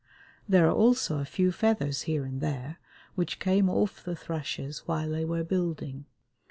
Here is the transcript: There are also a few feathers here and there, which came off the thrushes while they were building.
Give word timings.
There 0.49 0.67
are 0.67 0.73
also 0.73 1.19
a 1.19 1.25
few 1.25 1.51
feathers 1.51 2.01
here 2.09 2.25
and 2.25 2.41
there, 2.41 2.79
which 3.13 3.37
came 3.37 3.69
off 3.69 4.03
the 4.03 4.15
thrushes 4.15 4.79
while 4.87 5.11
they 5.11 5.25
were 5.25 5.43
building. 5.43 6.05